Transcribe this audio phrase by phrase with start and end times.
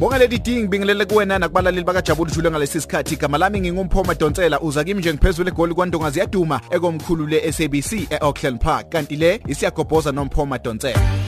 [0.00, 4.84] ngibonga leli ding bingelele kuwena nakubalaleli bakajabula jule ngalesi sikhathi igama lami ngingumphoma Donsela uza
[4.84, 8.88] kimi nje ngiphezulu egoli kwandonga ziyaduma ekomkhulu le SABC eAuckland Park.
[8.88, 11.19] Kanti le isiyagobhoza nomphoma Donsela.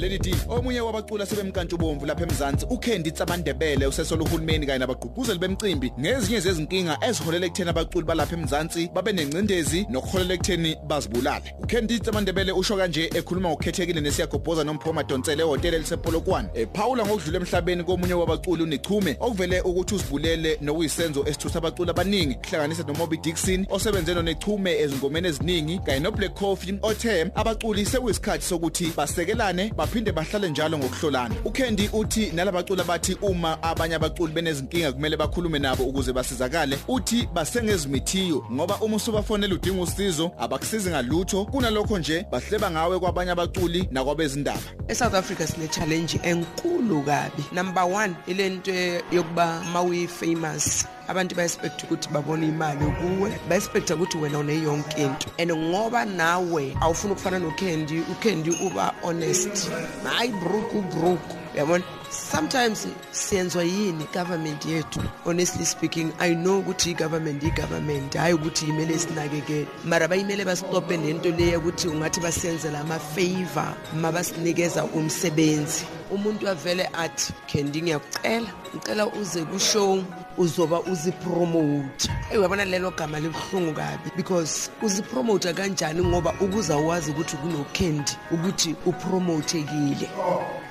[0.00, 5.92] Lady D omunye wabacula sebemkantshubomvu lapha eMzansi uKendi Tsamandebele usesola uhulumeni kanye nabagqugquzeli bemcimbi.
[6.00, 11.54] Ngezinye zezinkinga eziholela ekutheni abaculi balapha eMzansi babe nencindezi nokuholela ekutheni bazibulale.
[11.62, 16.48] uKendi Tsamandebele usho kanje ekhuluma ngokukhethekile nesiyagobhoza nomphoma Donsela ehotela elisepolokwane.
[16.54, 23.16] Ephawula ngokudlula emhlabeni komunye wabaculi unichume okuvele ukuthi usibulele nokuyisenzo esithutha abaculi abaningi kuhlanganisa noMoby
[23.16, 26.78] Dixon osebenze nonechume ezingomeni eziningi kanye noBlack Coffee.
[26.82, 31.34] Othe abaculi sekuyisikhathi sokuthi basekelane baphinde bahlale njalo ngokuhlolana.
[31.44, 38.44] uKendi uthi nalabaculi bathi uma abanye abaculi benezinkinga kumele bakhulume nabo ukuze basizakale uthi basengezimithiyo
[38.52, 41.44] ngoba uma usubafonela udinga usizo abakusizi ngalutho.
[41.44, 44.60] Kunalokho nje bahleba ngawe kwabanye abaculi nakwabezindaba.
[44.88, 47.44] eSouth Africa sine challenge enkulu kabi.
[47.52, 48.72] Number 1 ilento
[49.12, 55.28] yokuba mawi famous abantu ba-expect ukuthi babone imali kuwe ba-expect ukuthi wena uneyonke into.
[55.38, 59.70] And ngoba nawe awufuna ukufana nokendi ukendi uba honest.
[60.04, 61.20] Hayi brook ubrook
[61.54, 65.00] uyabona sometimes siyenzwa yini government yethu?
[65.24, 71.30] Honestly speaking i know ukuthi i-government i-government hhayi ukuthi imele sinakekele mara bayimele basitophe nento
[71.30, 75.84] leyo ukuthi ungathi basenzela ama-favor mabasinikeza umsebenzi.
[76.10, 80.02] Umuntu avele athi kendi ngiyakucela ngicela uze kushow
[80.38, 82.10] uzoba uzipromote.
[82.38, 84.10] Uyabona lelo gama libuhlungu kabi?
[84.16, 90.10] Because uzipromote kanjani ngoba ukuza wazi ukuthi kunokendi ukuthi upromotekile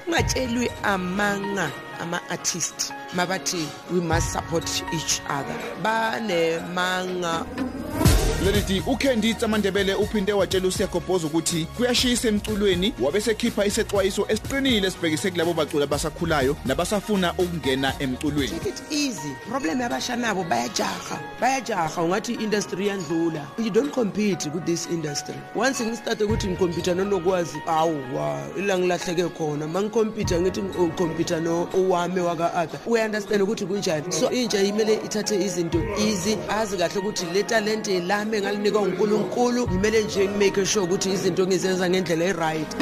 [0.09, 1.71] ungatshelwi amanga
[2.01, 5.55] ama-artist mabathi we must support each other.
[5.83, 7.45] Banemanga
[8.45, 15.53] Lelidi uKendi Tsamandebele uphinde watshela usiyagobhoza ukuthi kuyashisa emculweni wabe sekhipha isexwayiso esiqinile esibhekise kulabo
[15.53, 18.59] baculi abasakhulayo nabasafuna ukungena emculweni.
[18.59, 19.35] Take it easy.
[19.49, 21.19] Problem yabasha nabo bayajaha.
[21.41, 25.35] Bayajaha ungathi i-industry yandlula you don't compete with this industry.
[25.55, 29.67] Once ngistarte ukuthi ngikompyutha nonokwazi awu wa ila ngilahleke khona.
[29.67, 34.11] Mangikompyuta ngithi ngikompyutha no owami waka-ada uyaunderstand ukuthi kunjani?
[34.11, 36.37] So intsha imele ithathe izinto easy.
[36.49, 41.89] Azi kahle ukuthi le talente lami engalinikwa unkulunkulu ngimele nje ngimake sure ukuthi izinto ngizenza
[41.89, 42.75] ngendlela e-right.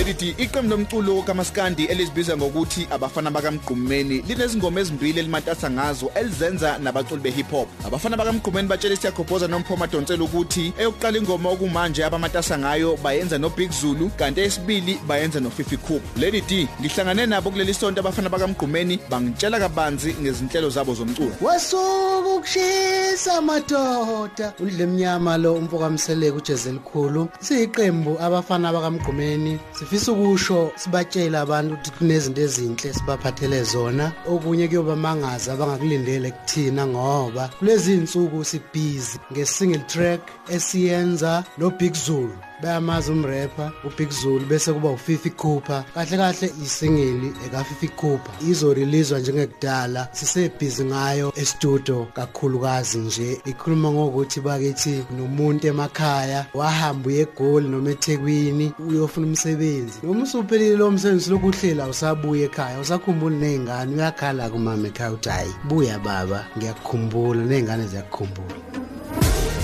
[0.00, 7.50] Lelidi iqembu lomculo kaMaskandi elizibiza ngokuthi abafana bakamgqumeni linezingoma ezimbili elimatasa ngazo elizenza nabaculi behip
[7.50, 7.68] hop.
[7.84, 13.70] Abafana bakamgqumeni batshela isiyagobhoza nomphoma Donsela ukuthi eyokuqala ingoma okumanje abamatasa ngayo bayenza no Big
[13.70, 16.02] Zulu kanti esibili bayenza no Fifi Coop.
[16.16, 21.32] Lelidi ngihlangane nabo kuleli sonto abafana bakamgqumeni bangitshela kabanzi ngezinhlelo zabo zomculo.
[21.42, 29.58] Wasuka ukushisa madoda udle emnyama lo umfokamseleke ujezeli khulu siyiqembu abafana bakamgqumeni
[29.90, 34.04] sifisa ukusho sibatshela abantu ukuthi kunezinto ezinhle sibaphathele zona.
[34.32, 40.22] Okunye kuyoba mangaza abangakulindele kuthina ngoba kulezi insuku sibhizi nge-single track
[40.54, 42.38] esiyenza no Big Zulu.
[42.62, 45.84] Bayamazi umrapper uBig Zulu bese kuba uFifi Cooper.
[45.94, 48.34] Kahle kahle isingeli ekaFifi Cooper.
[48.48, 53.40] Izoreleaswa njengekudala sisebhizi ngayo estudio kakhulukazi nje.
[53.44, 59.98] Ikhuluma ngokuthi bakithi nomuntu emakhaya wahamba uye eGoli noma eThekwini uyofuna umsebenzi.
[60.02, 65.98] Noma usuphelile lo msebenzi lokuhlela usabuye ekhaya usakhumbula nezingane uyakhala kumama ekhaya uthi hayi buya
[65.98, 68.89] baba ngiyakukhumbula nezingane ziyakukhumbula.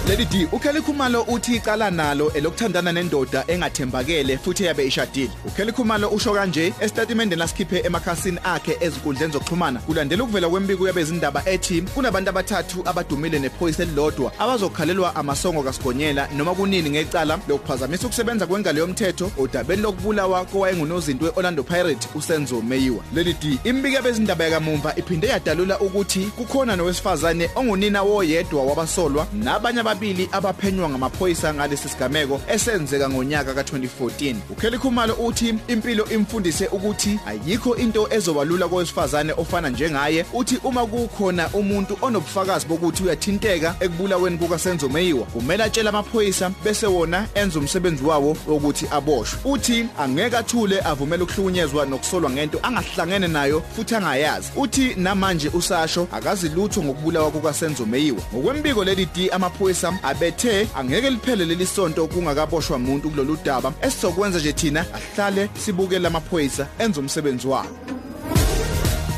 [0.09, 5.31] Lady D uKelly Khumalo uthi iqala nalo elokuthandana nendoda engathembakele futhi yabe ishadile.
[5.47, 11.83] uKelly Khumalo usho kanje estatementeni lasikhiphe emakhasini akhe ezinkundleni zokuxhumana kulandela ukuvela kwembiko yabezindaba ethi
[11.83, 19.31] kunabantu abathathu abadumile nephoyisa elilodwa abazokhalelwa amasongo kasigonyela noma kunini ngecala lokuphazamisa ukusebenza kwengalo yomthetho
[19.39, 23.03] odabeni lokubulawa kowayengunozintwe Orlando Pirates uSenzo Meyiwa.
[23.15, 30.29] Lady D imbiko yabezindaba yakamumva iphinde yadalula ukuthi kukhona nowesifazane ongunina woyedwa wabasolwa nabanye ababili
[30.33, 38.09] abaphenywa ngamaphoyisa ngalesi sigameko esenzeka ngonyaka ka2014 uKelly Khumalo uthi impilo imfundise ukuthi ayikho into
[38.11, 40.25] ezobalula kowesifazane ofana njengaye.
[40.35, 47.27] Uthi uma kukhona umuntu onobufakazi bokuthi uyathinteka ekubulaweni kukaSenzo Meyiwa kumele atshele amaphoyisa bese wona
[47.35, 49.39] enza umsebenzi wawo wokuthi aboshwe.
[49.45, 54.51] Uthi angeke athule avumele ukuhlukunyezwa nokusolwa ngento angahlangene nayo futhi angayazi.
[54.57, 61.45] Uthi namanje usasho akazi lutho ngokubulawa kukaSenzo Meyiwa ngokwembiko leli D amaphoyisa abethe angeke liphele
[61.45, 63.73] leli sonto kungakaboshwa umuntu kulolu daba.
[63.83, 67.97] Esizokwenza nje thina ahlale sibukele amaphoyisa enza umsebenzi wabo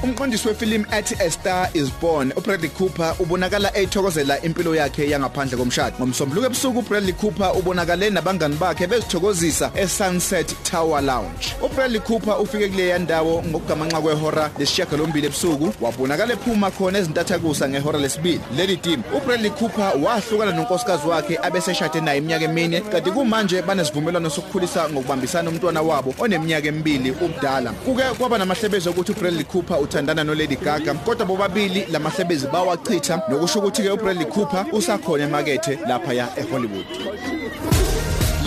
[0.02, 5.96] Umqondisi wefilimu ethi A Star is Born uBradley Cooper ubonakala ethokozela impilo yakhe yangaphandle komshado.
[5.98, 11.56] Ngomsombuluko ebusuku uBradley Cooper ubonakale nabangani bakhe bezithokozisa eSunset Tower Lounge.
[11.62, 18.40] uBradley Cooper ufike kule ndawo ngokugamanxa kwehora lesishiyagalombili ebusuku wabonakala ephuma khona ezintathakusa ngehora lesibili.
[18.56, 24.88] Lady Team uBradley Cooper wahlukana nonkosikazi wakhe abeseshade naye iminyaka emine kanti kumanje banesivumelwano sokukhulisa
[24.90, 27.72] ngokubambisana umntwana wabo oneminyaka emibili ubudala.
[27.72, 33.82] Kuke kwaba namahlebezo ukuthi uBradley Cooper uthandana noLady Gaga kodwa bobabili lamahlebezi bawachitha nokusho ukuthi
[33.82, 37.37] ke uBradley Cooper usakhona emakethe lapha ya eHollywood.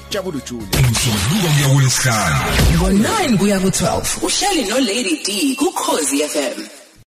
[0.10, 0.66] #jabulujule.
[0.80, 2.36] Umsombuluko kuya kulesihlanu
[2.78, 6.62] ngo-9 kuya ku-12 uhleli nolady d kukhozi fm